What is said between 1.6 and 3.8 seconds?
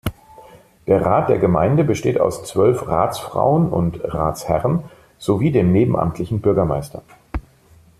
besteht aus zwölf Ratsfrauen